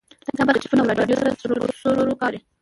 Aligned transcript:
دا 0.37 0.43
برخه 0.47 0.53
له 0.55 0.55
ټلیفون 0.61 0.79
او 0.79 0.87
راډیو 0.99 1.17
سره 1.21 1.39
سروکار 1.81 2.31
لري. 2.31 2.39